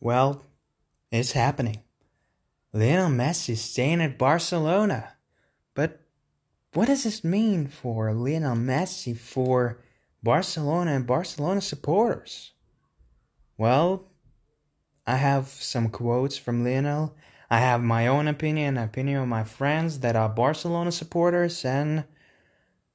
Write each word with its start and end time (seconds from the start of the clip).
Well, 0.00 0.44
it's 1.10 1.32
happening. 1.32 1.82
Lionel 2.72 3.10
Messi 3.10 3.50
is 3.50 3.60
staying 3.60 4.00
at 4.00 4.18
Barcelona. 4.18 5.14
But 5.74 6.00
what 6.74 6.86
does 6.86 7.04
this 7.04 7.24
mean 7.24 7.66
for 7.66 8.12
Lionel 8.12 8.56
Messi, 8.56 9.16
for 9.16 9.80
Barcelona 10.22 10.92
and 10.92 11.06
Barcelona 11.06 11.60
supporters? 11.60 12.52
Well, 13.56 14.08
I 15.06 15.16
have 15.16 15.48
some 15.48 15.88
quotes 15.88 16.36
from 16.36 16.62
Lionel. 16.62 17.16
I 17.50 17.60
have 17.60 17.82
my 17.82 18.06
own 18.06 18.28
opinion, 18.28 18.76
opinion 18.76 19.22
of 19.22 19.28
my 19.28 19.44
friends 19.44 20.00
that 20.00 20.16
are 20.16 20.28
Barcelona 20.28 20.92
supporters, 20.92 21.64
and 21.64 22.04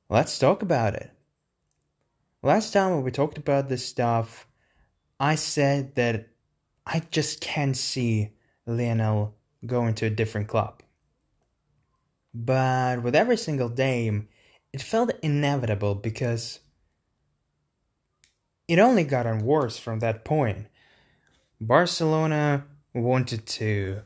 let's 0.09 0.37
talk 0.37 0.61
about 0.61 0.93
it. 0.93 1.11
Last 2.43 2.71
time 2.71 2.91
when 2.91 3.03
we 3.03 3.09
talked 3.09 3.39
about 3.39 3.67
this 3.67 3.85
stuff, 3.85 4.47
I 5.19 5.35
said 5.35 5.95
that 5.95 6.32
I 6.85 7.01
just 7.11 7.41
can't 7.41 7.77
see 7.77 8.31
Lionel 8.65 9.35
going 9.65 9.93
to 9.95 10.05
a 10.05 10.09
different 10.09 10.47
club. 10.47 10.81
But 12.33 13.03
with 13.03 13.15
every 13.15 13.37
single 13.37 13.69
game, 13.69 14.27
it 14.73 14.81
felt 14.81 15.11
inevitable 15.21 15.95
because 15.95 16.59
it 18.67 18.79
only 18.79 19.03
got 19.03 19.27
on 19.27 19.45
worse 19.45 19.77
from 19.77 19.99
that 19.99 20.25
point. 20.25 20.67
Barcelona 21.61 22.65
wanted 22.93 23.45
to 23.45 24.01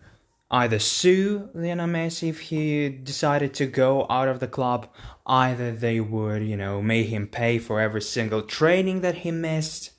either 0.52 0.80
sue 0.80 1.49
Lionel 1.54 1.88
Messi 1.88 2.30
if 2.30 2.40
he 2.41 2.90
decided 2.90 3.54
to 3.55 3.66
go 3.66 4.05
out 4.09 4.27
of 4.27 4.40
the 4.40 4.48
club, 4.48 4.88
either 5.26 5.71
they 5.71 5.99
would, 5.99 6.44
you 6.44 6.55
know, 6.57 6.82
make 6.82 7.07
him 7.07 7.27
pay 7.27 7.59
for 7.59 7.80
every 7.80 8.02
single 8.02 8.41
training 8.41 9.02
that 9.02 9.16
he 9.16 9.32
missed. 9.32 9.91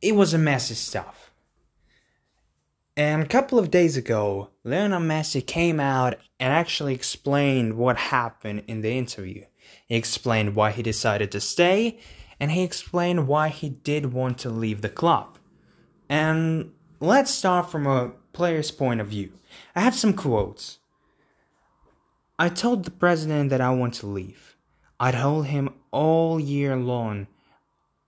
It 0.00 0.14
was 0.14 0.32
a 0.32 0.38
messy 0.38 0.74
stuff. 0.74 1.25
And 2.96 3.22
a 3.22 3.26
couple 3.26 3.58
of 3.58 3.70
days 3.70 3.98
ago, 3.98 4.48
Lionel 4.64 5.00
Messi 5.00 5.46
came 5.46 5.78
out 5.78 6.14
and 6.40 6.50
actually 6.50 6.94
explained 6.94 7.76
what 7.76 7.98
happened 7.98 8.62
in 8.66 8.80
the 8.80 8.96
interview. 8.96 9.44
He 9.86 9.96
explained 9.96 10.54
why 10.54 10.70
he 10.70 10.82
decided 10.82 11.30
to 11.32 11.40
stay, 11.40 11.98
and 12.40 12.52
he 12.52 12.62
explained 12.62 13.28
why 13.28 13.48
he 13.48 13.68
did 13.68 14.14
want 14.14 14.38
to 14.38 14.48
leave 14.48 14.80
the 14.80 14.88
club. 14.88 15.38
And 16.08 16.72
let's 16.98 17.30
start 17.30 17.70
from 17.70 17.86
a 17.86 18.12
player's 18.32 18.70
point 18.70 19.02
of 19.02 19.08
view. 19.08 19.32
I 19.74 19.80
have 19.80 19.94
some 19.94 20.14
quotes. 20.14 20.78
I 22.38 22.48
told 22.48 22.84
the 22.84 22.90
president 22.90 23.50
that 23.50 23.60
I 23.60 23.70
want 23.70 23.92
to 23.94 24.06
leave. 24.06 24.56
I 24.98 25.12
told 25.12 25.46
him 25.46 25.74
all 25.90 26.40
year 26.40 26.76
long. 26.76 27.26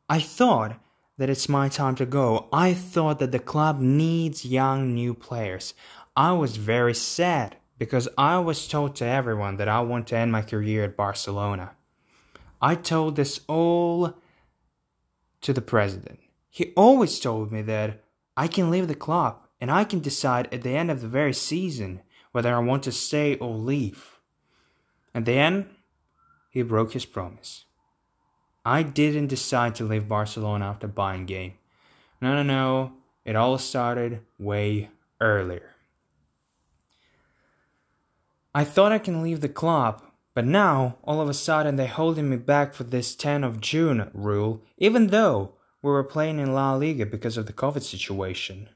I 0.09 0.21
thought 0.21 0.81
that 1.19 1.29
it's 1.29 1.49
my 1.49 1.69
time 1.69 1.97
to 1.97 2.07
go. 2.07 2.49
I 2.53 2.73
thought 2.73 3.19
that 3.19 3.33
the 3.33 3.39
club 3.39 3.81
needs 3.81 4.45
young 4.45 4.95
new 4.95 5.13
players. 5.13 5.75
I 6.17 6.33
was 6.33 6.57
very 6.57 6.95
sad 6.95 7.57
because 7.77 8.09
I 8.17 8.39
was 8.39 8.67
told 8.67 8.97
to 8.97 9.05
everyone 9.05 9.57
that 9.57 9.69
I 9.69 9.81
want 9.81 10.07
to 10.09 10.17
end 10.17 10.33
my 10.33 10.43
career 10.43 10.85
at 10.85 10.97
Barcelona. 10.97 11.73
I 12.63 12.75
told 12.75 13.17
this 13.17 13.41
all 13.47 14.15
to 15.43 15.53
the 15.53 15.61
president. 15.61 16.21
He 16.51 16.73
always 16.77 17.21
told 17.21 17.53
me 17.53 17.63
that 17.63 18.05
I 18.37 18.49
can 18.49 18.71
leave 18.71 18.89
the 18.89 18.95
club 18.95 19.39
and 19.61 19.71
I 19.71 19.85
can 19.85 20.01
decide 20.01 20.53
at 20.53 20.63
the 20.63 20.77
end 20.77 20.91
of 20.91 21.01
the 21.01 21.09
very 21.09 21.33
season 21.33 22.01
whether 22.33 22.55
I 22.55 22.59
want 22.59 22.85
to 22.85 22.93
stay 22.93 23.37
or 23.37 23.55
leave. 23.55 24.19
At 25.15 25.25
the 25.25 25.33
end, 25.33 25.67
he 26.51 26.63
broke 26.63 26.93
his 26.93 27.05
promise. 27.05 27.65
I 28.69 28.83
didn't 28.83 29.29
decide 29.29 29.75
to 29.77 29.85
leave 29.85 30.09
Barcelona 30.09 30.67
after 30.67 30.87
Bayern 30.87 31.27
game. 31.27 31.55
No, 32.21 32.35
no, 32.35 32.43
no. 32.43 32.93
It 33.25 33.35
all 33.35 33.57
started 33.57 34.21
way 34.39 34.91
earlier. 35.21 35.75
I 38.55 38.65
thought 38.65 38.93
I 38.93 38.99
can 38.99 39.23
leave 39.23 39.41
the 39.41 39.49
club, 39.49 40.03
but 40.35 40.45
now 40.45 40.99
all 41.03 41.21
of 41.23 41.29
a 41.31 41.35
sudden 41.35 41.77
they're 41.77 41.87
holding 41.87 42.29
me 42.29 42.37
back 42.37 42.75
for 42.75 42.85
this 42.85 43.15
10 43.15 43.43
of 43.43 43.61
June 43.61 44.11
rule, 44.13 44.63
even 44.77 45.07
though 45.07 45.55
we 45.81 45.91
were 45.91 46.05
playing 46.05 46.39
in 46.39 46.53
La 46.53 46.75
Liga 46.75 47.07
because 47.07 47.39
of 47.39 47.47
the 47.47 47.53
COVID 47.55 47.83
situation. 47.83 48.69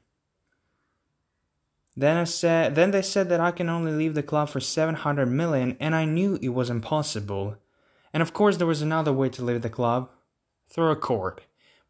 Then 1.95 2.17
I 2.17 2.23
said 2.23 2.73
then 2.73 2.89
they 2.89 3.03
said 3.03 3.29
that 3.29 3.39
I 3.39 3.51
can 3.51 3.69
only 3.69 3.91
leave 3.91 4.15
the 4.15 4.23
club 4.23 4.49
for 4.49 4.59
700 4.59 5.27
million 5.27 5.77
and 5.79 5.93
I 5.93 6.05
knew 6.05 6.39
it 6.41 6.49
was 6.49 6.71
impossible. 6.71 7.57
And 8.13 8.21
of 8.21 8.33
course 8.33 8.57
there 8.57 8.67
was 8.67 8.81
another 8.81 9.11
way 9.11 9.29
to 9.29 9.43
leave 9.43 9.61
the 9.61 9.69
club, 9.69 10.09
through 10.69 10.91
a 10.91 10.95
court. 10.95 11.41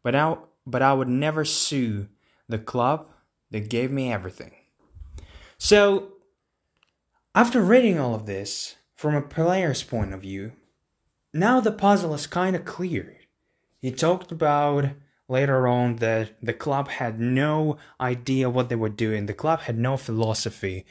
But 0.02 0.14
I 0.14 0.36
but 0.66 0.82
I 0.82 0.92
would 0.92 1.08
never 1.08 1.44
sue 1.44 2.08
the 2.48 2.58
club 2.58 3.08
that 3.50 3.68
gave 3.68 3.90
me 3.90 4.12
everything. 4.12 4.52
So 5.58 6.12
after 7.34 7.60
reading 7.60 7.98
all 7.98 8.14
of 8.14 8.26
this 8.26 8.76
from 8.94 9.14
a 9.14 9.22
player's 9.22 9.82
point 9.82 10.14
of 10.14 10.22
view, 10.22 10.52
now 11.32 11.60
the 11.60 11.72
puzzle 11.72 12.14
is 12.14 12.26
kind 12.26 12.56
of 12.56 12.64
clear. 12.64 13.16
He 13.80 13.90
talked 13.90 14.32
about 14.32 14.90
later 15.28 15.66
on 15.66 15.96
that 15.96 16.36
the 16.42 16.52
club 16.52 16.88
had 16.88 17.20
no 17.20 17.76
idea 18.00 18.48
what 18.48 18.68
they 18.68 18.76
were 18.76 18.88
doing. 18.88 19.26
The 19.26 19.34
club 19.34 19.60
had 19.60 19.78
no 19.78 19.96
philosophy. 19.96 20.86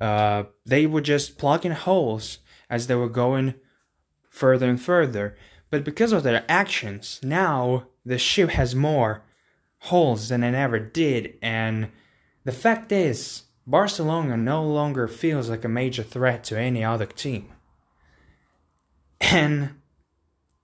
Uh, 0.00 0.44
they 0.66 0.86
were 0.86 1.00
just 1.00 1.38
plugging 1.38 1.72
holes 1.72 2.38
as 2.68 2.86
they 2.86 2.94
were 2.94 3.08
going 3.08 3.54
further 4.32 4.68
and 4.68 4.80
further. 4.80 5.36
But 5.70 5.84
because 5.84 6.12
of 6.12 6.22
their 6.22 6.44
actions, 6.48 7.20
now 7.22 7.86
the 8.04 8.18
ship 8.18 8.50
has 8.50 8.74
more 8.74 9.22
holes 9.78 10.28
than 10.28 10.42
it 10.42 10.54
ever 10.54 10.78
did. 10.78 11.34
And 11.40 11.88
the 12.44 12.52
fact 12.52 12.90
is, 12.90 13.42
Barcelona 13.66 14.36
no 14.36 14.64
longer 14.64 15.06
feels 15.06 15.48
like 15.48 15.64
a 15.64 15.68
major 15.68 16.02
threat 16.02 16.42
to 16.44 16.58
any 16.58 16.82
other 16.82 17.06
team. 17.06 17.52
And 19.20 19.76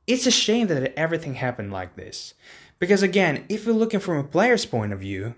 it's 0.07 0.27
a 0.27 0.33
shame 0.33 0.67
that 0.69 0.99
everything 0.99 1.35
happened 1.35 1.73
like 1.73 1.95
this. 1.95 2.35
Because 2.79 3.03
again, 3.03 3.45
if 3.49 3.67
you're 3.67 3.75
looking 3.75 4.01
from 4.01 4.17
a 4.17 4.25
player's 4.25 4.67
point 4.67 4.93
of 4.93 5.01
view, 5.01 5.35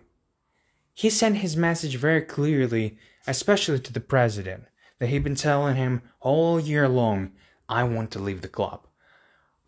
he 0.94 1.10
sent 1.10 1.38
his 1.38 1.56
message 1.56 1.96
very 1.96 2.22
clearly, 2.22 2.96
especially 3.26 3.80
to 3.80 3.92
the 3.92 4.00
president, 4.00 4.64
that 4.98 5.08
he'd 5.08 5.24
been 5.24 5.34
telling 5.34 5.76
him 5.76 6.02
all 6.20 6.60
year 6.60 6.88
long, 6.88 7.32
I 7.70 7.84
want 7.84 8.10
to 8.10 8.18
leave 8.18 8.42
the 8.42 8.48
club. 8.48 8.86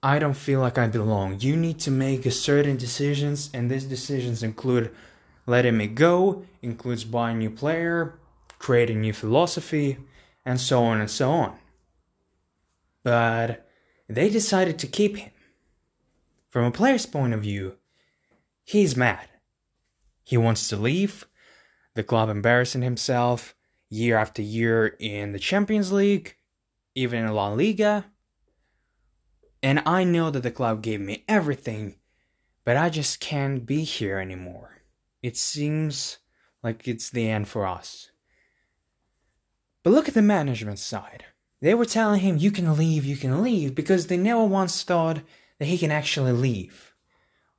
I 0.03 0.19
don't 0.19 0.37
feel 0.37 0.59
like 0.61 0.77
I 0.77 0.89
belong. 0.89 1.39
You 1.41 1.57
need 1.57 1.79
to 1.81 1.91
make 1.93 2.31
certain 2.33 2.77
decisions, 2.77 3.49
and 3.55 3.71
these 3.71 3.85
decisions 3.85 4.43
include 4.43 4.93
letting 5.47 5.77
me 5.77 5.87
go, 5.87 6.45
includes 6.61 7.05
buying 7.05 7.37
a 7.37 7.39
new 7.39 7.51
player, 7.51 8.19
creating 8.59 9.01
new 9.01 9.13
philosophy, 9.13 9.99
and 10.45 10.61
so 10.61 10.83
on 10.83 11.01
and 11.01 11.11
so 11.11 11.31
on. 11.31 11.57
But 13.05 13.69
they 14.09 14.29
decided 14.29 14.79
to 14.81 14.89
keep 14.89 15.17
him. 15.17 15.31
From 16.49 16.65
a 16.65 16.73
player's 16.73 17.07
point 17.07 17.33
of 17.33 17.43
view, 17.43 17.77
he's 18.65 18.97
mad. 18.97 19.29
He 20.25 20.37
wants 20.37 20.69
to 20.69 20.77
leave, 20.77 21.27
the 21.95 22.03
club 22.03 22.29
embarrassing 22.29 22.83
himself 22.83 23.55
year 23.89 24.17
after 24.17 24.43
year 24.43 24.97
in 24.99 25.33
the 25.33 25.39
Champions 25.39 25.93
League, 25.93 26.37
even 26.95 27.25
in 27.25 27.33
La 27.33 27.49
Liga. 27.49 28.07
And 29.63 29.83
I 29.87 30.05
know 30.05 30.31
that 30.31 30.43
the 30.43 30.51
club 30.51 30.83
gave 30.83 31.01
me 31.01 31.25
everything, 31.29 31.97
but 32.65 32.77
I 32.77 32.91
just 32.91 33.21
can't 33.21 33.65
be 33.65 33.85
here 33.85 34.19
anymore. 34.19 34.83
It 35.23 35.37
seems 35.37 36.19
like 36.63 36.89
it's 36.89 37.11
the 37.11 37.29
end 37.29 37.49
for 37.49 37.67
us. 37.67 38.11
But 39.83 39.93
look 39.93 40.09
at 40.09 40.15
the 40.15 40.23
management 40.23 40.79
side. 40.79 41.25
They 41.61 41.75
were 41.75 41.85
telling 41.85 42.21
him, 42.21 42.39
you 42.39 42.51
can 42.51 42.77
leave, 42.77 43.05
you 43.05 43.17
can 43.17 43.43
leave, 43.43 43.75
because 43.75 44.09
they 44.09 44.17
never 44.17 44.45
once 44.45 44.83
thought 44.83 45.21
that 45.59 45.67
he 45.67 45.79
can 45.79 45.93
actually 45.93 46.33
leave. 46.33 46.93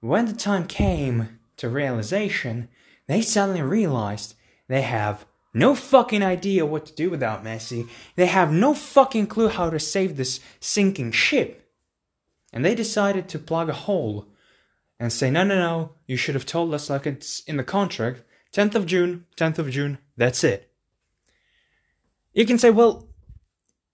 When 0.02 0.26
the 0.26 0.34
time 0.34 0.68
came 0.68 1.40
to 1.56 1.70
realization, 1.70 2.68
they 3.08 3.22
suddenly 3.22 3.62
realized 3.62 4.36
they 4.68 4.82
have 4.82 5.26
no 5.54 5.76
fucking 5.76 6.24
idea 6.24 6.66
what 6.66 6.86
to 6.88 6.94
do 6.94 7.10
without 7.10 7.44
Messi. 7.44 7.88
They 8.16 8.26
have 8.26 8.52
no 8.52 8.74
fucking 8.74 9.28
clue 9.28 9.50
how 9.50 9.70
to 9.70 9.80
save 9.80 10.18
this 10.18 10.40
sinking 10.60 11.12
ship. 11.12 11.70
And 12.52 12.64
they 12.64 12.76
decided 12.76 13.30
to 13.30 13.40
plug 13.40 13.70
a 13.70 13.74
hole 13.74 14.28
and 15.00 15.12
say, 15.12 15.30
no, 15.30 15.44
no, 15.44 15.56
no, 15.56 15.92
you 16.08 16.18
should 16.18 16.36
have 16.36 16.46
told 16.46 16.74
us 16.74 16.90
like 16.90 17.06
it's 17.06 17.42
in 17.42 17.58
the 17.58 17.64
contract. 17.64 18.24
10th 18.54 18.76
of 18.76 18.86
June, 18.86 19.26
10th 19.36 19.58
of 19.58 19.70
June, 19.70 19.98
that's 20.16 20.44
it. 20.44 20.72
You 22.34 22.46
can 22.46 22.58
say, 22.58 22.70
well, 22.70 23.10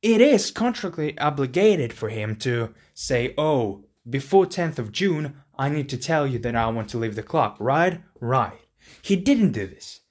it 0.02 0.22
is 0.22 0.52
contractually 0.52 1.18
obligated 1.20 1.92
for 1.92 2.10
him 2.10 2.36
to 2.38 2.74
say, 2.94 3.34
oh, 3.38 3.86
before 4.10 4.46
10th 4.46 4.80
of 4.80 4.92
June, 4.92 5.42
I 5.58 5.70
need 5.70 5.90
to 5.90 5.98
tell 5.98 6.26
you 6.26 6.40
that 6.40 6.56
I 6.56 6.68
want 6.68 6.90
to 6.90 6.98
leave 6.98 7.16
the 7.16 7.24
club, 7.24 7.58
right? 7.60 8.02
Right. 8.22 8.60
He 9.02 9.16
didn't 9.16 9.52
do 9.52 9.68
this. 9.68 10.02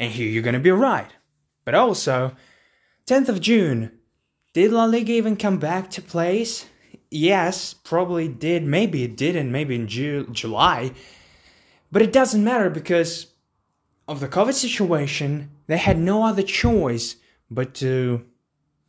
And 0.00 0.12
here 0.12 0.28
you're 0.28 0.42
gonna 0.42 0.60
be 0.60 0.70
right. 0.70 1.10
But 1.64 1.74
also, 1.74 2.36
10th 3.06 3.28
of 3.28 3.40
June, 3.40 3.98
did 4.54 4.72
La 4.72 4.84
Liga 4.84 5.12
even 5.12 5.36
come 5.36 5.58
back 5.58 5.90
to 5.90 6.02
place? 6.02 6.66
Yes, 7.10 7.74
probably 7.74 8.28
did. 8.28 8.64
Maybe 8.64 9.02
it 9.02 9.16
didn't. 9.16 9.52
Maybe 9.52 9.74
in 9.74 9.86
Ju- 9.86 10.28
July. 10.30 10.92
But 11.90 12.02
it 12.02 12.12
doesn't 12.12 12.44
matter 12.44 12.70
because 12.70 13.28
of 14.06 14.20
the 14.20 14.28
COVID 14.28 14.54
situation, 14.54 15.50
they 15.66 15.76
had 15.76 15.98
no 15.98 16.24
other 16.24 16.42
choice 16.42 17.16
but 17.50 17.74
to 17.74 18.24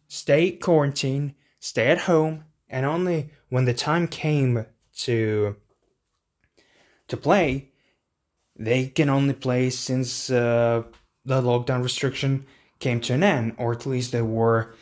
stay 0.08 0.52
quarantined, 0.52 1.36
stay 1.60 1.88
at 1.88 2.00
home, 2.00 2.46
and 2.70 2.86
only 2.86 3.32
when 3.50 3.66
the 3.66 3.74
time 3.74 4.08
came 4.08 4.66
to 4.98 5.56
to 7.08 7.18
play, 7.18 7.72
they 8.56 8.88
can 8.88 9.10
only 9.10 9.34
play 9.34 9.70
since 9.70 10.30
uh, 10.30 10.84
the 11.30 11.42
lockdown 11.42 11.84
restriction 11.84 12.46
came 12.80 13.00
to 13.02 13.14
an 13.14 13.24
end, 13.24 13.56
or 13.58 13.72
at 13.72 13.86
least 13.86 14.12
they 14.12 14.22
were 14.22 14.74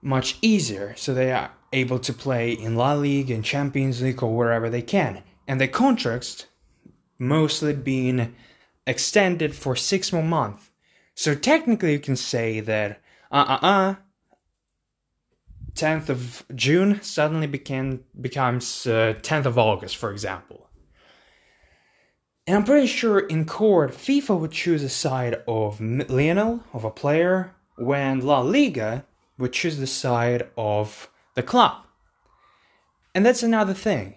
much 0.00 0.36
easier. 0.42 0.94
So 0.96 1.14
they 1.14 1.32
are 1.32 1.52
able 1.72 1.98
to 2.00 2.12
play 2.12 2.52
in 2.52 2.76
La 2.76 2.92
Liga, 2.92 3.34
in 3.34 3.42
Champions 3.42 4.02
League, 4.02 4.22
or 4.22 4.36
wherever 4.36 4.68
they 4.68 4.82
can. 4.82 5.22
And 5.46 5.60
the 5.60 5.68
contracts 5.68 6.46
mostly 7.18 7.72
being 7.72 8.34
extended 8.86 9.54
for 9.54 9.76
six 9.76 10.12
more 10.12 10.22
months. 10.22 10.70
So 11.14 11.34
technically, 11.34 11.92
you 11.92 12.00
can 12.00 12.16
say 12.16 12.60
that 12.60 13.00
uh 13.30 13.58
uh 13.60 13.66
uh. 13.66 13.94
10th 15.74 16.10
of 16.10 16.44
June 16.54 17.00
suddenly 17.02 17.46
became 17.46 18.04
becomes 18.20 18.86
uh, 18.86 19.14
10th 19.22 19.46
of 19.46 19.58
August, 19.58 19.96
for 19.96 20.10
example. 20.10 20.68
And 22.46 22.56
I'm 22.56 22.64
pretty 22.64 22.88
sure 22.88 23.20
in 23.20 23.44
court, 23.44 23.92
FIFA 23.92 24.40
would 24.40 24.50
choose 24.50 24.82
a 24.82 24.88
side 24.88 25.42
of 25.46 25.80
Lionel, 25.80 26.64
of 26.72 26.82
a 26.84 26.90
player, 26.90 27.54
when 27.76 28.20
La 28.20 28.40
Liga 28.40 29.04
would 29.38 29.52
choose 29.52 29.78
the 29.78 29.86
side 29.86 30.48
of 30.56 31.08
the 31.34 31.42
club. 31.42 31.84
And 33.14 33.24
that's 33.24 33.44
another 33.44 33.74
thing. 33.74 34.16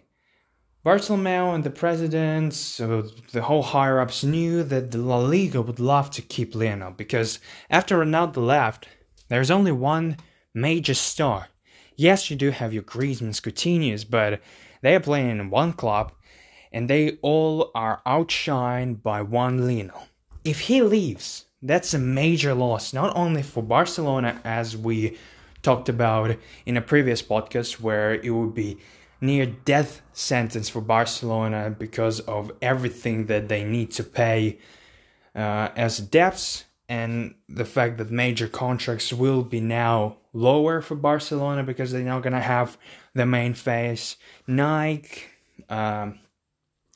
Bartomeu 0.83 1.53
and 1.53 1.63
the 1.63 1.69
presidents, 1.69 2.57
so 2.57 3.01
the 3.31 3.43
whole 3.43 3.63
higher 3.63 3.99
ups 3.99 4.23
knew 4.23 4.63
that 4.63 4.91
the 4.91 4.99
La 4.99 5.17
Liga 5.17 5.61
would 5.61 5.79
love 5.79 6.09
to 6.11 6.21
keep 6.21 6.55
Lionel 6.55 6.91
because 6.91 7.39
after 7.69 7.97
Ronaldo 7.97 8.37
left, 8.37 8.87
there's 9.27 9.49
only 9.51 9.71
one 9.71 10.17
major 10.53 10.93
star. 10.93 11.47
Yes, 11.95 12.29
you 12.29 12.35
do 12.35 12.51
have 12.51 12.73
your 12.73 12.83
Griezmann, 12.83 13.39
Coutinho's, 13.41 14.03
but 14.03 14.41
they 14.81 14.95
are 14.95 14.99
playing 14.99 15.39
in 15.39 15.49
one 15.49 15.73
club 15.73 16.11
and 16.75 16.89
they 16.89 17.17
all 17.21 17.71
are 17.73 18.01
outshined 18.05 19.01
by 19.01 19.21
Juan 19.21 19.65
Lino. 19.65 19.97
If 20.43 20.59
he 20.59 20.81
leaves, 20.81 21.45
that's 21.61 21.93
a 21.93 21.97
major 21.97 22.53
loss, 22.53 22.91
not 22.91 23.15
only 23.15 23.43
for 23.43 23.63
Barcelona, 23.63 24.41
as 24.43 24.75
we 24.75 25.17
talked 25.63 25.87
about 25.87 26.35
in 26.65 26.75
a 26.75 26.81
previous 26.81 27.21
podcast, 27.21 27.79
where 27.79 28.15
it 28.15 28.29
would 28.29 28.53
be 28.53 28.77
near 29.21 29.45
death 29.45 30.01
sentence 30.11 30.67
for 30.67 30.81
Barcelona 30.81 31.73
because 31.79 32.19
of 32.19 32.51
everything 32.61 33.27
that 33.27 33.47
they 33.47 33.63
need 33.63 33.91
to 33.91 34.03
pay 34.03 34.59
uh, 35.33 35.69
as 35.77 35.99
debts 35.99 36.65
and 36.89 37.35
the 37.47 37.65
fact 37.65 37.97
that 37.99 38.11
major 38.11 38.49
contracts 38.49 39.13
will 39.13 39.43
be 39.43 39.61
now 39.61 40.17
lower 40.33 40.81
for 40.81 40.95
Barcelona 40.95 41.63
because 41.63 41.93
they're 41.93 42.03
not 42.03 42.21
going 42.21 42.33
to 42.33 42.41
have 42.41 42.77
the 43.13 43.25
main 43.25 43.53
face. 43.53 44.17
Nike, 44.45 45.23
um, 45.69 46.19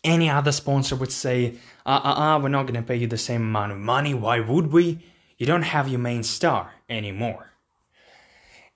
any 0.03 0.29
other 0.29 0.51
sponsor 0.51 0.95
would 0.95 1.11
say, 1.11 1.55
uh 1.85 2.01
uh 2.03 2.19
uh, 2.19 2.39
we're 2.41 2.49
not 2.49 2.67
gonna 2.67 2.81
pay 2.81 2.95
you 2.95 3.07
the 3.07 3.17
same 3.17 3.41
amount 3.41 3.71
of 3.71 3.77
money. 3.77 4.13
Why 4.13 4.39
would 4.39 4.71
we? 4.71 4.99
You 5.37 5.45
don't 5.45 5.63
have 5.63 5.87
your 5.87 5.99
main 5.99 6.23
star 6.23 6.73
anymore. 6.89 7.51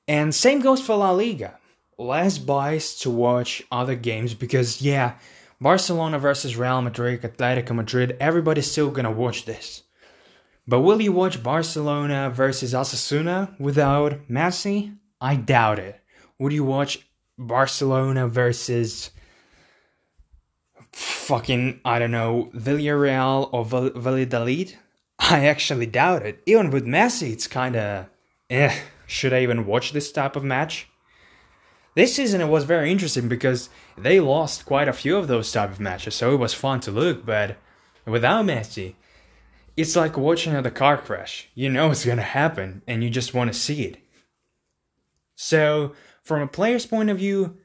And 0.07 0.33
same 0.33 0.61
goes 0.61 0.81
for 0.81 0.95
La 0.95 1.11
Liga. 1.11 1.59
Less 1.97 2.37
biased 2.37 3.01
to 3.03 3.09
watch 3.09 3.63
other 3.71 3.95
games 3.95 4.33
because, 4.33 4.81
yeah, 4.81 5.13
Barcelona 5.61 6.19
versus 6.19 6.57
Real 6.57 6.81
Madrid, 6.81 7.21
Atletico 7.21 7.75
Madrid, 7.75 8.17
everybody's 8.19 8.69
still 8.69 8.91
gonna 8.91 9.11
watch 9.11 9.45
this. 9.45 9.83
But 10.67 10.81
will 10.81 11.01
you 11.01 11.11
watch 11.11 11.43
Barcelona 11.43 12.31
versus 12.33 12.73
Osasuna 12.73 13.59
without 13.59 14.27
Messi? 14.29 14.97
I 15.19 15.35
doubt 15.35 15.79
it. 15.79 15.99
Would 16.39 16.53
you 16.53 16.63
watch 16.63 17.05
Barcelona 17.37 18.27
versus 18.27 19.11
fucking, 20.93 21.81
I 21.83 21.99
don't 21.99 22.11
know, 22.11 22.49
Villarreal 22.55 23.49
or 23.51 23.65
Val- 23.65 23.91
Valladolid? 23.95 24.75
I 25.19 25.45
actually 25.45 25.85
doubt 25.85 26.25
it. 26.25 26.41
Even 26.45 26.69
with 26.71 26.85
Messi, 26.85 27.31
it's 27.31 27.47
kinda, 27.47 28.09
eh, 28.49 28.75
should 29.07 29.33
I 29.33 29.41
even 29.41 29.65
watch 29.65 29.91
this 29.91 30.11
type 30.11 30.35
of 30.35 30.43
match? 30.43 30.87
This 31.95 32.15
season 32.15 32.41
it 32.41 32.47
was 32.47 32.63
very 32.63 32.91
interesting 32.91 33.27
because 33.27 33.69
they 33.97 34.19
lost 34.19 34.65
quite 34.65 34.87
a 34.87 34.93
few 34.93 35.17
of 35.17 35.27
those 35.27 35.51
type 35.51 35.69
of 35.69 35.79
matches, 35.79 36.15
so 36.15 36.33
it 36.33 36.37
was 36.37 36.53
fun 36.53 36.79
to 36.81 36.91
look, 36.91 37.25
but 37.25 37.57
without 38.05 38.45
Messi, 38.45 38.95
it's 39.77 39.95
like 39.95 40.17
watching 40.17 40.55
a 40.55 40.71
car 40.71 40.97
crash. 40.97 41.49
You 41.53 41.69
know 41.69 41.91
it's 41.91 42.05
gonna 42.05 42.23
happen, 42.23 42.81
and 42.87 43.03
you 43.03 43.09
just 43.09 43.33
want 43.33 43.53
to 43.53 43.59
see 43.59 43.83
it. 43.83 43.97
So, 45.35 45.93
from 46.23 46.41
a 46.41 46.47
player's 46.47 46.85
point 46.85 47.09
of 47.09 47.17
view, 47.17 47.57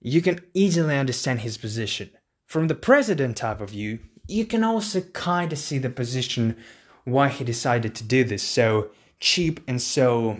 you 0.00 0.20
can 0.20 0.40
easily 0.54 0.96
understand 0.96 1.40
his 1.40 1.58
position. 1.58 2.10
From 2.52 2.68
the 2.68 2.74
president 2.74 3.38
type 3.38 3.62
of 3.62 3.70
view, 3.70 4.00
you 4.28 4.44
can 4.44 4.62
also 4.62 5.00
kind 5.00 5.54
of 5.54 5.58
see 5.58 5.78
the 5.78 5.88
position 5.88 6.58
why 7.04 7.28
he 7.28 7.44
decided 7.44 7.94
to 7.94 8.04
do 8.04 8.24
this 8.24 8.42
so 8.42 8.90
cheap 9.20 9.60
and 9.66 9.80
so 9.80 10.38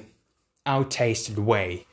outtasted 0.66 1.38
way. 1.38 1.86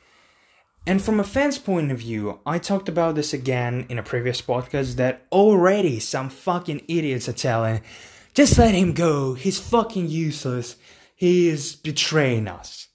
And 0.86 1.00
from 1.00 1.20
a 1.20 1.24
fan's 1.24 1.56
point 1.56 1.90
of 1.90 2.00
view, 2.00 2.38
I 2.44 2.58
talked 2.58 2.86
about 2.86 3.14
this 3.14 3.32
again 3.32 3.86
in 3.88 3.98
a 3.98 4.02
previous 4.02 4.42
podcast 4.42 4.96
that 4.96 5.26
already 5.32 5.98
some 6.00 6.28
fucking 6.28 6.82
idiots 6.86 7.26
are 7.26 7.32
telling, 7.32 7.80
just 8.34 8.58
let 8.58 8.74
him 8.74 8.92
go, 8.92 9.32
he's 9.32 9.58
fucking 9.58 10.08
useless, 10.08 10.76
he 11.16 11.48
is 11.48 11.76
betraying 11.76 12.46
us. 12.46 12.88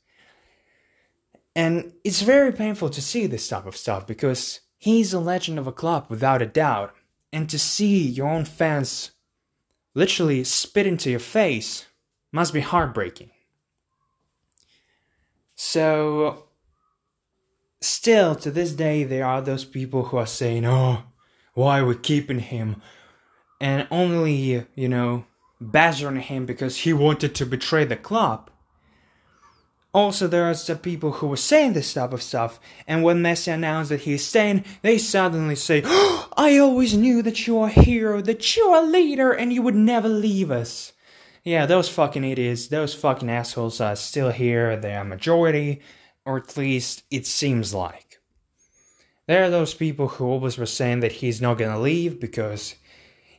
And 1.55 1.91
it's 2.03 2.21
very 2.21 2.51
painful 2.51 2.91
to 2.91 3.01
see 3.01 3.25
this 3.25 3.47
type 3.47 3.65
of 3.65 3.75
stuff 3.75 4.05
because 4.05 4.59
he's 4.77 5.11
a 5.11 5.19
legend 5.19 5.57
of 5.57 5.65
a 5.65 5.71
club 5.71 6.05
without 6.07 6.43
a 6.43 6.45
doubt 6.45 6.93
and 7.35 7.49
to 7.49 7.59
see 7.59 8.07
your 8.07 8.29
own 8.29 8.45
fans 8.45 9.11
literally 9.93 10.41
spit 10.45 10.87
into 10.87 11.11
your 11.11 11.19
face 11.19 11.85
must 12.31 12.53
be 12.53 12.61
heartbreaking. 12.61 13.29
So, 15.53 16.45
still 17.81 18.35
to 18.35 18.49
this 18.49 18.71
day, 18.71 19.03
there 19.03 19.25
are 19.25 19.41
those 19.41 19.65
people 19.65 20.03
who 20.03 20.17
are 20.17 20.25
saying, 20.25 20.65
Oh, 20.65 21.03
why 21.55 21.79
are 21.79 21.85
we 21.85 21.95
keeping 21.95 22.39
him? 22.39 22.81
And 23.59 23.85
only, 23.91 24.65
you 24.73 24.87
know, 24.87 25.25
badgering 25.59 26.21
him 26.21 26.45
because 26.45 26.77
he 26.77 26.93
wanted 26.93 27.35
to 27.35 27.45
betray 27.45 27.83
the 27.83 27.97
club. 27.97 28.49
Also, 29.95 30.27
there 30.27 30.43
are 30.43 30.53
some 30.53 30.79
people 30.79 31.09
who 31.13 31.27
were 31.27 31.37
saying 31.37 31.71
this 31.71 31.93
type 31.93 32.11
of 32.11 32.21
stuff, 32.21 32.59
and 32.85 33.01
when 33.01 33.23
Messi 33.23 33.53
announced 33.53 33.87
that 33.91 34.01
he's 34.01 34.25
staying, 34.25 34.65
they 34.81 34.97
suddenly 34.97 35.55
say, 35.55 35.81
oh, 35.85 36.27
I 36.37 36.57
always 36.57 36.97
knew 36.97 37.21
that 37.21 37.47
you're 37.47 37.67
a 37.67 37.69
hero, 37.69 38.19
that 38.19 38.57
you're 38.57 38.75
a 38.75 38.81
leader, 38.81 39.31
and 39.31 39.53
you 39.53 39.61
would 39.61 39.73
never 39.73 40.09
leave 40.09 40.51
us. 40.51 40.91
Yeah, 41.45 41.65
those 41.65 41.87
fucking 41.87 42.25
idiots, 42.25 42.67
those 42.67 42.93
fucking 42.93 43.29
assholes 43.29 43.79
are 43.79 43.95
still 43.95 44.31
here, 44.31 44.75
they 44.75 44.93
are 44.93 45.05
majority, 45.05 45.81
or 46.25 46.35
at 46.39 46.57
least 46.57 47.03
it 47.09 47.25
seems 47.25 47.73
like. 47.73 48.19
There 49.27 49.45
are 49.45 49.49
those 49.49 49.73
people 49.73 50.09
who 50.09 50.25
always 50.25 50.57
were 50.57 50.65
saying 50.65 50.99
that 50.99 51.13
he's 51.13 51.39
not 51.39 51.57
gonna 51.57 51.79
leave 51.79 52.19
because 52.19 52.75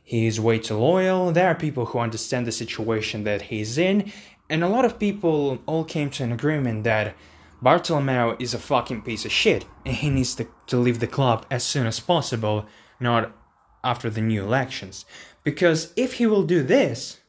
he's 0.03 0.39
way 0.39 0.57
too 0.57 0.77
loyal. 0.77 1.31
There 1.31 1.49
are 1.49 1.53
people 1.53 1.85
who 1.85 1.99
understand 1.99 2.47
the 2.47 2.51
situation 2.51 3.25
that 3.25 3.43
he's 3.43 3.77
in 3.77 4.11
and 4.49 4.63
a 4.63 4.69
lot 4.69 4.85
of 4.85 4.99
people 4.99 5.59
all 5.65 5.83
came 5.83 6.09
to 6.11 6.23
an 6.23 6.31
agreement 6.31 6.83
that 6.83 7.15
Bartomeu 7.61 8.39
is 8.39 8.53
a 8.53 8.59
fucking 8.59 9.01
piece 9.01 9.25
of 9.25 9.31
shit 9.31 9.65
and 9.85 9.95
he 9.95 10.09
needs 10.09 10.35
to, 10.35 10.47
to 10.67 10.77
leave 10.77 10.99
the 10.99 11.07
club 11.07 11.45
as 11.49 11.63
soon 11.63 11.87
as 11.87 11.99
possible, 11.99 12.65
not 12.99 13.35
after 13.83 14.09
the 14.09 14.21
new 14.21 14.43
elections. 14.43 15.05
Because 15.43 15.93
if 15.95 16.13
he 16.13 16.27
will 16.27 16.43
do 16.43 16.61
this, 16.61 17.19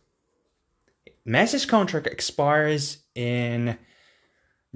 Messi's 1.27 1.67
contract 1.67 2.07
expires 2.07 2.99
in 3.15 3.79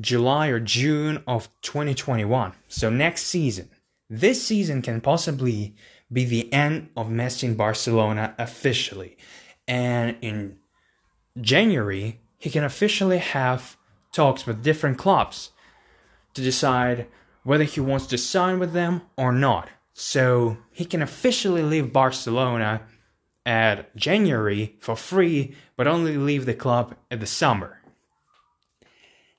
July 0.01 0.49
or 0.49 0.61
June 0.61 1.23
of 1.27 1.49
2021. 1.63 2.53
So 2.69 2.91
next 2.91 3.25
season. 3.25 3.71
This 4.09 4.47
season 4.47 4.83
can 4.83 5.01
possibly 5.01 5.75
be 6.13 6.25
the 6.25 6.53
end 6.53 6.91
of 6.97 7.09
Messi 7.09 7.45
in 7.45 7.55
Barcelona 7.55 8.35
officially. 8.39 9.17
And 9.67 10.17
in 10.21 10.59
January, 11.41 12.22
he 12.43 12.51
can 12.51 12.65
officially 12.65 13.19
have 13.19 13.77
talks 14.11 14.49
with 14.49 14.65
different 14.65 14.99
clubs 14.99 15.53
to 16.35 16.43
decide 16.43 17.07
whether 17.45 17.63
he 17.63 17.79
wants 17.79 18.05
to 18.09 18.19
sign 18.19 18.59
with 18.59 18.73
them 18.73 19.03
or 19.17 19.31
not. 19.31 19.69
So 19.93 20.57
he 20.73 20.85
can 20.85 21.03
officially 21.03 21.63
leave 21.63 21.93
Barcelona 21.93 22.83
at 23.47 23.95
January 23.95 24.75
for 24.81 24.97
free, 24.97 25.55
but 25.77 25.87
only 25.87 26.17
leave 26.17 26.45
the 26.45 26.53
club 26.53 26.97
at 27.13 27.21
the 27.21 27.29
summer. 27.29 27.81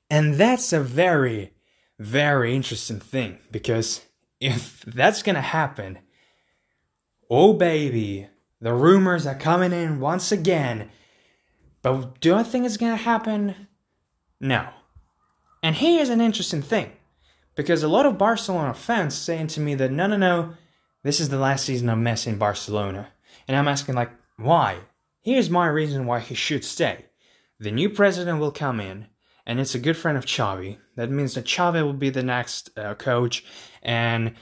And 0.09 0.35
that's 0.35 0.71
a 0.71 0.79
very, 0.79 1.51
very 1.99 2.55
interesting 2.55 3.01
thing 3.01 3.39
because 3.51 3.99
if 4.39 4.79
that's 4.83 5.21
gonna 5.21 5.41
happen, 5.41 5.99
oh 7.29 7.51
baby, 7.51 8.29
The 8.63 8.73
rumors 8.73 9.27
are 9.27 9.35
coming 9.35 9.73
in 9.73 9.99
once 9.99 10.31
again. 10.31 10.89
But 11.83 12.19
do 12.21 12.33
I 12.33 12.41
think 12.41 12.65
it's 12.65 12.77
gonna 12.77 12.95
happen? 12.95 13.67
No. 14.39 14.69
And 15.61 15.75
here's 15.75 16.09
an 16.09 16.21
interesting 16.21 16.63
thing. 16.63 16.93
Because 17.55 17.83
a 17.83 17.87
lot 17.87 18.07
of 18.07 18.17
Barcelona 18.17 18.73
fans 18.73 19.13
saying 19.13 19.47
to 19.47 19.59
me 19.59 19.75
that 19.75 19.91
no 19.91 20.07
no 20.07 20.17
no, 20.17 20.53
this 21.03 21.19
is 21.19 21.29
the 21.29 21.37
last 21.37 21.65
season 21.65 21.89
of 21.89 21.99
Messi 21.99 22.27
in 22.27 22.37
Barcelona. 22.39 23.09
And 23.47 23.55
I'm 23.55 23.67
asking 23.67 23.93
like, 23.93 24.11
why? 24.37 24.79
Here's 25.21 25.49
my 25.49 25.67
reason 25.67 26.05
why 26.05 26.19
he 26.19 26.33
should 26.33 26.65
stay. 26.65 27.05
The 27.59 27.71
new 27.71 27.89
president 27.89 28.39
will 28.39 28.51
come 28.51 28.79
in, 28.79 29.07
and 29.45 29.59
it's 29.59 29.75
a 29.75 29.79
good 29.79 29.97
friend 29.97 30.17
of 30.17 30.25
Xavi. 30.25 30.77
That 30.95 31.11
means 31.11 31.35
that 31.35 31.45
Xavi 31.45 31.83
will 31.83 31.93
be 31.93 32.09
the 32.09 32.23
next 32.23 32.69
uh, 32.77 32.95
coach, 32.95 33.45
and 33.81 34.33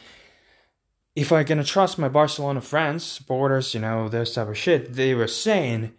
if 1.16 1.32
I'm 1.32 1.46
gonna 1.46 1.64
trust 1.64 2.00
my 2.00 2.08
Barcelona 2.08 2.62
friends, 2.62 3.04
supporters, 3.04 3.74
you 3.74 3.82
know, 3.82 4.08
those 4.08 4.34
type 4.34 4.48
of 4.48 4.58
shit, 4.58 4.94
they 4.94 5.14
were 5.14 5.28
saying 5.28 5.92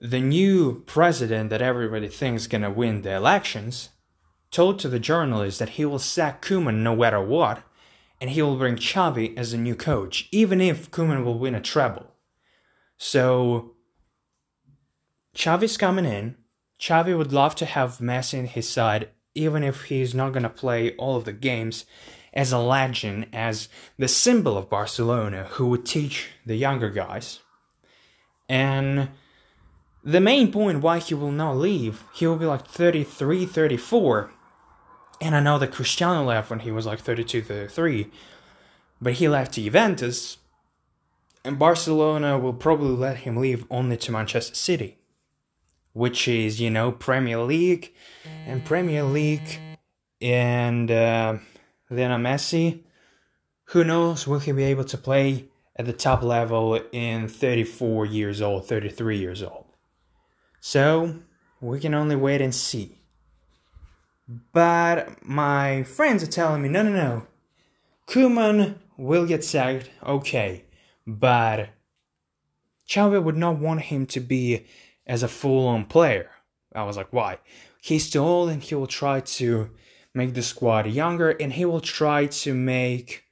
the 0.00 0.20
new 0.20 0.82
president 0.86 1.50
that 1.50 1.60
everybody 1.60 2.08
thinks 2.08 2.46
gonna 2.46 2.70
win 2.70 3.02
the 3.02 3.14
elections 3.14 3.90
told 4.50 4.78
to 4.78 4.88
the 4.88 4.98
journalists 4.98 5.58
that 5.58 5.70
he 5.70 5.84
will 5.84 5.98
sack 5.98 6.42
Koeman 6.42 6.76
no 6.76 6.96
matter 6.96 7.22
what, 7.22 7.62
and 8.20 8.30
he 8.30 8.42
will 8.42 8.56
bring 8.56 8.76
Xavi 8.76 9.36
as 9.36 9.52
a 9.52 9.58
new 9.58 9.74
coach, 9.74 10.28
even 10.32 10.60
if 10.60 10.90
Koeman 10.90 11.24
will 11.24 11.38
win 11.38 11.54
a 11.54 11.60
treble. 11.60 12.06
So 12.96 13.72
Xavi's 15.34 15.76
coming 15.76 16.04
in. 16.04 16.36
Xavi 16.80 17.16
would 17.16 17.32
love 17.32 17.54
to 17.56 17.66
have 17.66 17.98
Messi 17.98 18.34
in 18.34 18.46
his 18.46 18.68
side, 18.68 19.10
even 19.34 19.62
if 19.62 19.84
he's 19.84 20.14
not 20.14 20.32
gonna 20.32 20.50
play 20.50 20.96
all 20.96 21.16
of 21.16 21.24
the 21.26 21.32
games 21.32 21.84
as 22.32 22.52
a 22.52 22.58
legend, 22.58 23.26
as 23.32 23.68
the 23.98 24.08
symbol 24.08 24.56
of 24.56 24.70
Barcelona, 24.70 25.44
who 25.50 25.66
would 25.68 25.84
teach 25.84 26.28
the 26.46 26.56
younger 26.56 26.88
guys. 26.88 27.40
And 28.48 29.10
the 30.02 30.20
main 30.20 30.50
point 30.50 30.82
why 30.82 30.98
he 30.98 31.14
will 31.14 31.30
not 31.30 31.56
leave, 31.56 32.04
he 32.12 32.26
will 32.26 32.36
be 32.36 32.46
like 32.46 32.66
33, 32.66 33.46
34. 33.46 34.32
And 35.20 35.36
I 35.36 35.40
know 35.40 35.58
that 35.58 35.72
Cristiano 35.72 36.24
left 36.24 36.50
when 36.50 36.60
he 36.60 36.70
was 36.70 36.86
like 36.86 37.00
32, 37.00 37.42
33. 37.42 38.10
But 39.00 39.14
he 39.14 39.28
left 39.28 39.54
to 39.54 39.62
Juventus. 39.62 40.38
And 41.44 41.58
Barcelona 41.58 42.38
will 42.38 42.52
probably 42.52 42.96
let 42.96 43.18
him 43.18 43.36
leave 43.36 43.66
only 43.70 43.96
to 43.98 44.12
Manchester 44.12 44.54
City. 44.54 44.98
Which 45.92 46.28
is, 46.28 46.60
you 46.60 46.70
know, 46.70 46.92
Premier 46.92 47.40
League. 47.40 47.94
And 48.46 48.64
Premier 48.64 49.04
League. 49.04 49.58
And. 50.20 50.90
Uh, 50.90 51.38
Lionel 51.90 52.18
Messi, 52.18 52.82
who 53.66 53.82
knows 53.82 54.26
will 54.26 54.38
he 54.38 54.52
be 54.52 54.64
able 54.64 54.84
to 54.84 54.96
play 54.96 55.46
at 55.74 55.86
the 55.86 55.92
top 55.92 56.22
level 56.22 56.80
in 56.92 57.28
34 57.28 58.06
years 58.06 58.40
old, 58.40 58.66
33 58.66 59.18
years 59.18 59.42
old. 59.42 59.66
So, 60.60 61.16
we 61.60 61.80
can 61.80 61.94
only 61.94 62.16
wait 62.16 62.40
and 62.40 62.54
see. 62.54 62.98
But 64.52 65.24
my 65.26 65.82
friends 65.82 66.22
are 66.22 66.28
telling 66.28 66.62
me, 66.62 66.68
no, 66.68 66.82
no, 66.82 66.92
no. 66.92 67.26
Koeman 68.06 68.76
will 68.96 69.26
get 69.26 69.44
sacked, 69.44 69.90
okay. 70.04 70.64
But 71.06 71.70
Xavi 72.88 73.22
would 73.22 73.36
not 73.36 73.58
want 73.58 73.82
him 73.82 74.06
to 74.06 74.20
be 74.20 74.66
as 75.06 75.22
a 75.22 75.28
full-on 75.28 75.86
player. 75.86 76.30
I 76.74 76.84
was 76.84 76.96
like, 76.96 77.12
why? 77.12 77.38
He's 77.80 78.10
too 78.10 78.20
old 78.20 78.50
and 78.50 78.62
he 78.62 78.74
will 78.74 78.86
try 78.86 79.20
to 79.20 79.70
make 80.14 80.34
the 80.34 80.42
squad 80.42 80.86
younger, 80.86 81.30
and 81.30 81.52
he 81.52 81.64
will 81.64 81.80
try 81.80 82.26
to 82.26 82.52
make 82.52 83.24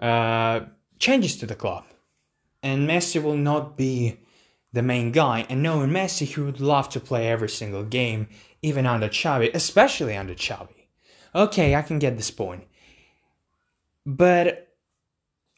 uh, 0.00 0.60
changes 0.98 1.36
to 1.36 1.46
the 1.46 1.54
club. 1.54 1.84
And 2.62 2.88
Messi 2.88 3.22
will 3.22 3.36
not 3.36 3.76
be 3.76 4.18
the 4.72 4.82
main 4.82 5.12
guy. 5.12 5.46
And 5.48 5.62
knowing 5.62 5.90
Messi, 5.90 6.26
he 6.26 6.40
would 6.40 6.60
love 6.60 6.88
to 6.90 7.00
play 7.00 7.28
every 7.28 7.48
single 7.48 7.84
game, 7.84 8.28
even 8.62 8.86
under 8.86 9.08
Xavi, 9.08 9.50
especially 9.54 10.16
under 10.16 10.34
Xavi. 10.34 10.86
Okay, 11.34 11.74
I 11.74 11.82
can 11.82 11.98
get 11.98 12.16
this 12.16 12.30
point. 12.30 12.64
But 14.06 14.68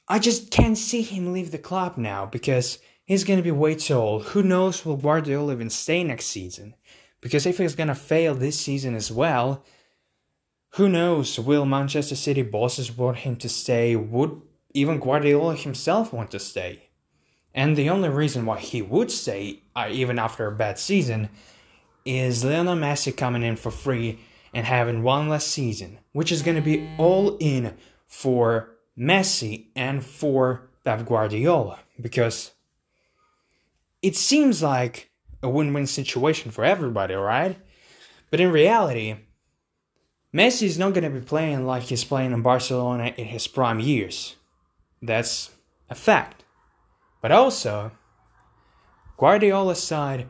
I 0.08 0.18
just 0.18 0.50
can't 0.50 0.76
see 0.76 1.02
him 1.02 1.32
leave 1.32 1.50
the 1.50 1.58
club 1.58 1.96
now 1.96 2.26
because 2.26 2.78
he's 3.04 3.24
to 3.38 3.42
be 3.42 3.50
way 3.50 3.74
too 3.74 3.94
old. 3.94 4.24
Who 4.26 4.42
knows 4.42 4.84
will 4.84 4.96
Guardiola 4.96 5.52
even 5.52 5.70
stay 5.70 6.04
next 6.04 6.26
season? 6.26 6.74
Because 7.20 7.46
if 7.46 7.58
he's 7.58 7.74
to 7.88 7.94
fail 7.94 8.34
this 8.34 8.58
season 8.58 8.94
as 8.94 9.10
well, 9.12 9.64
who 10.76 10.88
knows, 10.88 11.38
will 11.38 11.64
Manchester 11.64 12.16
City 12.16 12.42
bosses 12.42 12.96
want 12.96 13.18
him 13.18 13.36
to 13.36 13.48
stay? 13.48 13.94
Would 13.94 14.42
even 14.74 14.98
Guardiola 14.98 15.54
himself 15.54 16.12
want 16.12 16.30
to 16.32 16.38
stay? 16.38 16.88
And 17.54 17.76
the 17.76 17.90
only 17.90 18.08
reason 18.08 18.46
why 18.46 18.58
he 18.58 18.80
would 18.80 19.10
stay, 19.10 19.62
uh, 19.76 19.88
even 19.90 20.18
after 20.18 20.46
a 20.46 20.52
bad 20.52 20.78
season, 20.78 21.28
is 22.04 22.44
Lionel 22.44 22.76
Messi 22.76 23.16
coming 23.16 23.42
in 23.42 23.56
for 23.56 23.70
free 23.70 24.20
and 24.54 24.66
having 24.66 25.02
one 25.02 25.28
less 25.28 25.46
season, 25.46 25.98
which 26.12 26.32
is 26.32 26.42
going 26.42 26.56
to 26.56 26.62
be 26.62 26.88
all 26.98 27.36
in 27.38 27.74
for 28.06 28.70
Messi 28.98 29.66
and 29.76 30.04
for 30.04 30.68
Pep 30.84 31.06
Guardiola. 31.06 31.80
Because 32.00 32.52
it 34.00 34.16
seems 34.16 34.62
like 34.62 35.10
a 35.42 35.48
win 35.48 35.72
win 35.72 35.86
situation 35.86 36.50
for 36.50 36.64
everybody, 36.64 37.14
right? 37.14 37.58
But 38.30 38.40
in 38.40 38.50
reality, 38.50 39.16
Messi 40.34 40.62
is 40.62 40.78
not 40.78 40.94
going 40.94 41.04
to 41.04 41.10
be 41.10 41.24
playing 41.24 41.66
like 41.66 41.84
he's 41.84 42.04
playing 42.04 42.32
in 42.32 42.42
Barcelona 42.42 43.12
in 43.16 43.26
his 43.26 43.46
prime 43.46 43.80
years. 43.80 44.36
That's 45.02 45.50
a 45.90 45.94
fact. 45.94 46.41
But 47.22 47.32
also, 47.32 47.92
Guardiola's 49.16 49.82
side 49.82 50.28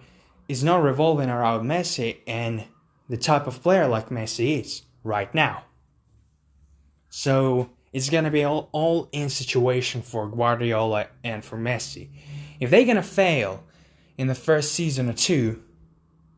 is 0.49 0.63
not 0.63 0.83
revolving 0.83 1.31
around 1.31 1.67
Messi 1.67 2.19
and 2.27 2.65
the 3.09 3.17
type 3.17 3.47
of 3.47 3.63
player 3.63 3.89
like 3.89 4.11
Messi 4.11 4.61
is 4.61 4.83
right 5.03 5.35
now. 5.35 5.65
So 7.09 7.71
it's 7.93 8.11
gonna 8.11 8.31
be 8.31 8.45
all, 8.45 8.69
all 8.73 9.09
in 9.11 9.31
situation 9.31 10.03
for 10.03 10.29
Guardiola 10.29 11.09
and 11.25 11.45
for 11.45 11.57
Messi. 11.57 12.11
If 12.61 12.71
they're 12.71 12.87
gonna 12.87 13.03
fail 13.03 13.65
in 14.17 14.29
the 14.29 14.35
first 14.35 14.73
season 14.73 15.09
or 15.09 15.15
two, 15.15 15.63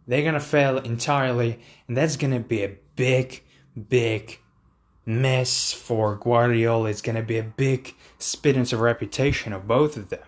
they're 0.07 0.25
gonna 0.25 0.41
fail 0.41 0.79
entirely, 0.79 1.61
and 1.89 1.97
that's 1.97 2.17
gonna 2.17 2.41
be 2.41 2.63
a 2.63 2.77
big 2.97 3.43
big 3.89 4.39
mess 5.05 5.73
for 5.73 6.17
Guardiola. 6.17 6.91
It's 6.91 7.03
to 7.03 7.23
be 7.23 7.39
a 7.39 7.43
big 7.43 7.95
spit 8.19 8.57
into 8.57 8.77
the 8.77 8.83
reputation 8.83 9.53
of 9.53 9.67
both 9.67 9.97
of 9.97 10.09
them. 10.09 10.21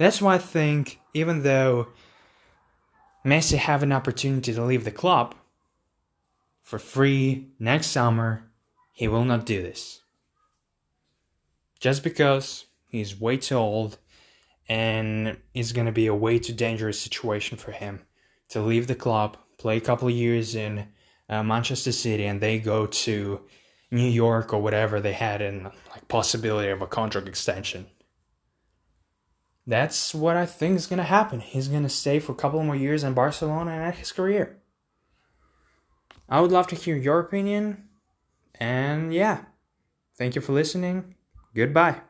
That's 0.00 0.22
why 0.22 0.36
I 0.36 0.38
think, 0.38 0.98
even 1.12 1.42
though 1.42 1.88
Messi 3.22 3.58
have 3.58 3.82
an 3.82 3.92
opportunity 3.92 4.54
to 4.54 4.64
leave 4.64 4.84
the 4.84 4.90
club 4.90 5.34
for 6.62 6.78
free 6.78 7.50
next 7.58 7.88
summer, 7.88 8.44
he 8.94 9.08
will 9.08 9.26
not 9.26 9.44
do 9.44 9.60
this. 9.60 10.00
Just 11.80 12.02
because 12.02 12.64
he's 12.86 13.20
way 13.20 13.36
too 13.36 13.56
old 13.56 13.98
and 14.70 15.36
it's 15.52 15.72
going 15.72 15.84
to 15.84 15.92
be 15.92 16.06
a 16.06 16.14
way 16.14 16.38
too 16.38 16.54
dangerous 16.54 16.98
situation 16.98 17.58
for 17.58 17.72
him 17.72 18.00
to 18.48 18.62
leave 18.62 18.86
the 18.86 18.94
club, 18.94 19.36
play 19.58 19.76
a 19.76 19.82
couple 19.82 20.08
of 20.08 20.14
years 20.14 20.54
in 20.54 20.88
uh, 21.28 21.42
Manchester 21.42 21.92
City 21.92 22.24
and 22.24 22.40
they 22.40 22.58
go 22.58 22.86
to 22.86 23.42
New 23.90 24.08
York 24.08 24.54
or 24.54 24.62
whatever 24.62 24.98
they 24.98 25.12
had 25.12 25.42
in 25.42 25.64
like 25.64 26.08
possibility 26.08 26.70
of 26.70 26.80
a 26.80 26.86
contract 26.86 27.28
extension. 27.28 27.84
That's 29.66 30.14
what 30.14 30.36
I 30.36 30.46
think 30.46 30.76
is 30.76 30.86
gonna 30.86 31.04
happen. 31.04 31.40
He's 31.40 31.68
gonna 31.68 31.88
stay 31.88 32.18
for 32.18 32.32
a 32.32 32.36
couple 32.36 32.62
more 32.62 32.76
years 32.76 33.04
in 33.04 33.14
Barcelona 33.14 33.72
and 33.72 33.82
at 33.82 33.96
his 33.96 34.12
career. 34.12 34.60
I 36.28 36.40
would 36.40 36.52
love 36.52 36.66
to 36.68 36.76
hear 36.76 36.96
your 36.96 37.20
opinion. 37.20 37.88
And 38.54 39.12
yeah, 39.12 39.44
thank 40.16 40.34
you 40.34 40.40
for 40.40 40.52
listening. 40.52 41.14
Goodbye. 41.54 42.00